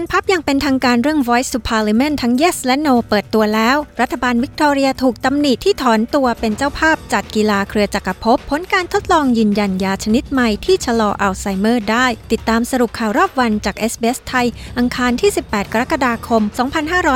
[0.00, 14.46] ผ่นพับอย่างเป็นทางการเรื่อง Voice to Parliament ทั้ง Yes และ No เปิดตัวแล้ว รัฐบาลวิกตอเรียถูกตำหนิที่ถอนตัวเป็นเจ้าภาพจัดกีฬาเครือจักรภพผลการทดลองยืนยันยาชนิดใหม่ที่ชะลออัลไซเมอร์ได้ ติดตามสรุปข่าวรอบวันจาก SBS ไทย
[14.78, 16.42] อังคารที่ 18 กรกฎาคม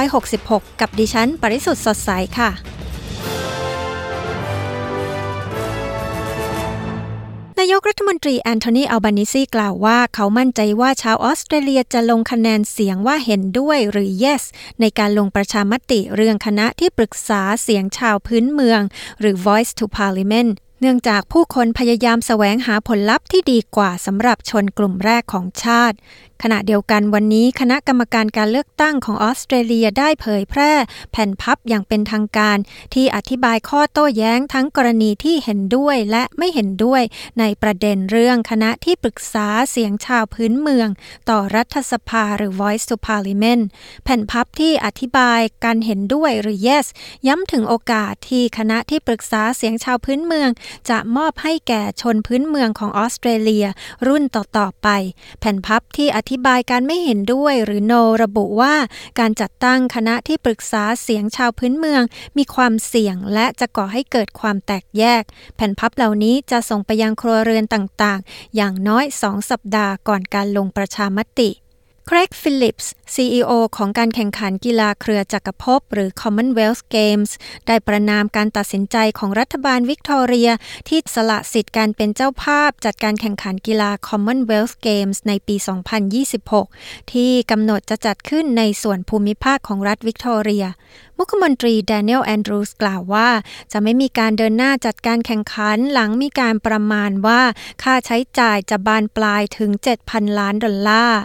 [0.02, 2.50] 2566 กับดิฉัน ปริสุทธ์สดใสค่ะ
[7.62, 14.42] นายกรั มนตรีแอนโทนีอัลบานิซีกล่าวว่าเขามั่นใจว่าชาวออสเตรเลียจะลงคะแนนเสียงว่าเห็นด้วยหรือ yes
[14.80, 18.80] ในการลงประชามติเรื่องคณะที่ปรึกษาเสียงชาวพื้นเมือง
[19.20, 25.96] หรือ Voice to Parliament เนื่องจากผู้คนพยายามแสวงหาผลลัพธ์ที่ดีกว่าสำหรับชนกลุ่มแรกของชาติ
[26.42, 30.72] ขณะเดียวกันวันนี้คณะกรรมการการเลือกตั้งของออสเตรเลียได้เผยแพร่
[31.12, 32.58] แผ่นพับอย่างเป็นทางการ
[32.94, 37.02] ที่อธิบายข้อโต้แย้งทั้งกรณีที่เห็นด้วยและไม่เห็นด้วย
[37.40, 40.88] ในประเด็นเรื่องคณะที่ปรึกษาเสียงชาวพื้นเมือง
[41.30, 43.62] ต่อรัฐสภาหรือ Voice to Parliament
[44.04, 46.86] แผ่นพับที่อธิบายการเห็นด้วยหรือ Yes
[47.26, 50.50] ย้ำถึงโอกาสที่คณะที่ปรึกษาเสียงชาวพื้นเมือง
[50.90, 53.66] จะมอบให้แก่ชนพื้นเมืองของออสเตรเลีย
[54.06, 54.88] รุ่นต่อๆไป
[55.40, 58.74] แผ่นพับที่อธิธิบายการไม่เห็นด้วยหรือโนระบุว่า
[59.18, 62.02] การจัดตั้งคณะที่ปรึกษาเสียงชาวพื้นเมือง
[62.38, 65.22] มีความเสี่ยงและจะก่อให้เกิดความแตกแยก
[65.56, 71.50] แผ่นพับเหล่านี้จะส่งไปยังครัวเรือนต่างๆ อย่างน้อยสองสัปดาห์ก่อนการลงประชามติ
[72.10, 77.30] เครกฟิลิปส์ CEO ของการแข่งขันกีฬาเครือจักรภพหรือ Commonwealth Games
[77.66, 80.50] ได้ประณามการตัดสินใจของรัฐบาลวิกตอเรีย
[80.88, 85.56] ที่สละสิทธิ์การเป็นเจ้าภาพจัดการแข่งขันกีฬา Commonwealth Games ในปี
[86.34, 90.64] 2026 ที่กำหนดจะจัดขึ้นในส่วนภูมิภาคของรัฐวิกตอเรีย
[91.18, 93.28] มุขมนตรีแดเนียลแอนดรูสกล่าวว่า
[93.72, 97.42] จะไม่มีการเดินหน้าจัดการแข่งขันหลังมีการประมาณว่า
[97.82, 99.70] ค่าใช้จ่ายจะบานปลายถึง
[100.04, 101.22] 7,000 ล้านดอลลาร์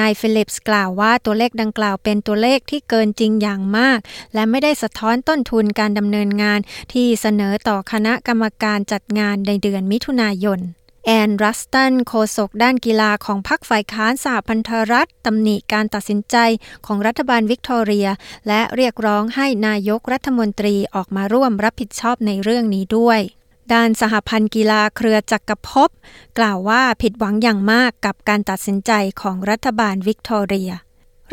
[0.00, 3.98] นายฟิลิปส์กล่าวว่าตัวเลขดังกล่าวเป็นตัวเลขที่เกินจริงอย่างมาก
[4.34, 6.60] และไม่ได้สะท้อนต้นทุนการดำเนินงาน
[6.92, 10.60] ที่เสนอต่อคณะกรรมการจัดงานในเดือนมิถุนายน
[11.06, 16.36] แอนรัสตันโฆษกด้านกีฬาของพรรคฝ่ายค้านสหพันธรัฐตำหนิการตัดสินใจ
[16.86, 18.08] ของรัฐบาลวิกตอเรีย
[18.48, 23.20] และเรียกร้องให้นายกรัฐมนตรีออกมาร่วมรับผิดชอบในเรื่องนี้ด้วย
[23.72, 25.90] ด้านสหพันธ์กีฬาเครือจักรภพ
[26.38, 30.70] กล่าวว่าผิดหวังอย่างมากกับการตัดสินใจของรัฐบาลวิกตอเรีย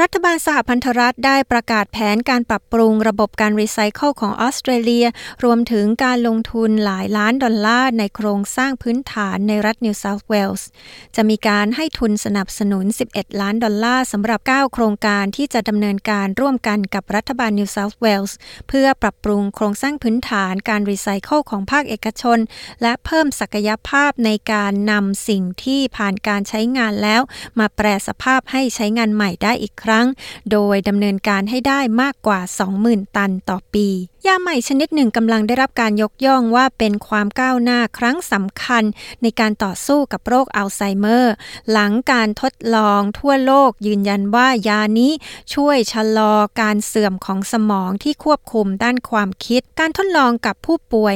[0.01, 5.05] รัฐบาลสหพันธรัฐได้ประกาศแผนการปรับปรุงระบบการรีไซเคิลของออสเตรเลีย
[5.43, 10.67] รวมถึงการลงทุนหลายล้านดอลลาร์ในโครงสร้างพื้นฐานในรัฐนิวเซาท์เวลส์
[11.15, 18.37] จะมีการให้ทุนสนับสนุน 11 ล้านดอลลาร์สำหรับ 9 โครงการที่จะดำเนินการร่วมกันกับรัฐบาลนิวเซาท์เวลส์
[18.67, 22.39] เพื่อปรับปรุงโครงสร้างพื้นฐานการรีไซเคิลของภาคเอกชน
[22.81, 27.21] และเพิ่มศักยภาพในการนำสิ่งที่ผ่านการใช้งานแล้ว
[27.59, 30.05] มาแปรสภาพให้ใช้งานใหม่ได้อีกครั้ง
[30.51, 32.39] โดยดำเนินการให้ได้มากกว่า
[32.77, 33.88] 20,000 ตันต่อปี
[34.27, 38.83] ยาใหม่ชนิดหนึ่งกำลังได้รับการยกย่องว่าเป็นความก้าวหน้าครั้งสำคัญ
[39.21, 41.33] ในการต่อสู้กับโรคอัลไซเมอร์
[41.71, 45.11] หลังการทดลองทั่วโลกยืนยันว่ายานี้
[45.53, 51.13] ช่วยชะลอการเสื่อมของสมองที่ควบคุมด้านความคิด การทดลองกับผู้ป่วย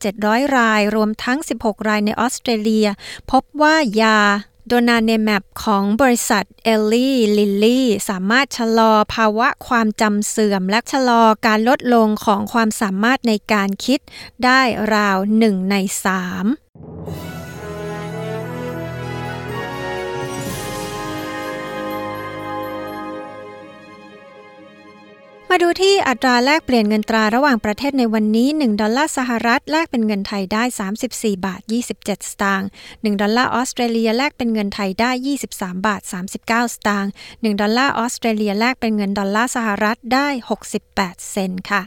[0.00, 2.88] 1,700 ราย รวมทั้ง 16 รายในออสเตรเลีย
[3.30, 4.18] พบว่ายา
[4.68, 14.00] donanemab ของบริษัท Eli Lilly สามารถชะลอภาวะความจำเสื่อม และชะลอการลดลงของความสามารถในการคิด
[14.44, 14.60] ได้
[14.94, 16.46] ราวหนึ่งในสาม
[25.56, 30.62] มาดูที่อัตราแลกเปลี่ยนเงินตราระหว่างประเทศในวันนี้ 1 ดอลลาร์สหรัฐแลกเป็นเงินไทยได้
[31.04, 31.60] 34 บาท
[31.94, 35.10] 27 สตางค์ 1 ดอลลาร์ออสเตรเลียแลกเป็นเงินไทยได้
[35.46, 36.02] 23 บาท
[36.38, 40.28] 39 สตางค์ 1 ดอลลาร์ออสเตรเลียแลกเป็นเงินดอลลาร์สหรัฐได้
[40.80, 41.82] 68 เซนต์ค่ะ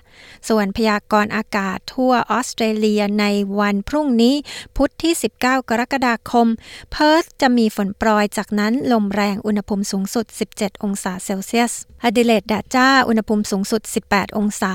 [0.50, 3.25] ส่วนพยากรณ์อากาศทั่วออสเตรเลียใน
[3.59, 4.36] วันพรุ่งนี้
[4.75, 6.47] พุธที่ 19 กรกฎาคม
[6.91, 10.25] เพิร์ธจะมีฝนโปรยจากนั้นลมแรงอุณหภูมิสูงสุด
[10.56, 14.74] 17 องศาเซลเซียสอดิเลดแดดจ้าอุณหภูมิสูงสุด 18 องศา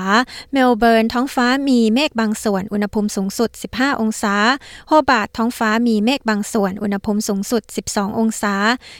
[0.53, 4.35] เมลเบิร์นท้องฟ้ามีเมฆบางส่วน อุณหภูมิสูงสุด 15 องศา
[4.87, 8.55] โฮบาร์ตท้องฟ้ามีเมฆบางส่วน อุณหภูมิสูงสุด 12 องศา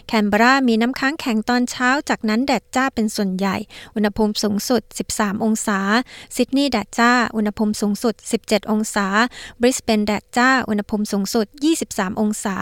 [0.08, 3.56] แคนเบรา มีน้ำค้างแข็งตอนเช้า จากนั้นแดดจ้าเป็นส่วนใหญ่
[3.96, 4.82] อุณหภูมิสูงสุด
[5.16, 5.80] 13 องศา
[6.36, 9.08] ซิดนีย์แดดจ้า อุณหภูมิสูงสุด 17 องศา
[9.62, 11.46] บริสเบนแดดจ้า อุณหภูมิสูงสุด
[11.86, 12.56] 23 องศา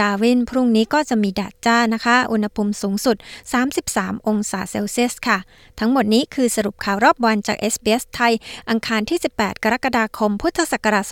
[0.00, 3.16] ดาวินพรุ่งนี้ก็จะมีแดดจ้านะคะ อุณหภูมิสูงสุด
[3.72, 5.38] 33 องศาเซลเซียสค่ะ
[5.80, 8.32] ทั้งหมดนี้คือสรุปข่าวรอบวันจาก SBS ไทย
[8.70, 11.04] อังคารที่ 18 กรกฎาคม พุทธศักราช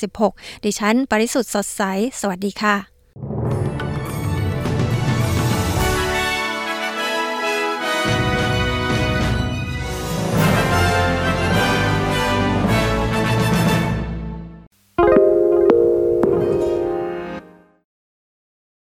[0.00, 1.82] 2566 ดิฉัน ปริสุทธ์สดใส
[2.20, 2.89] สวัสดีค่ะ